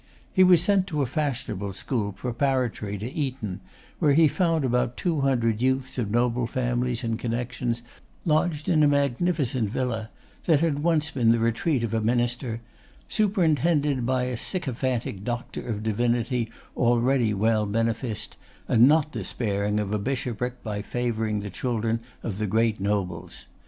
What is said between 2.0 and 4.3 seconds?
preparatory to Eton, where he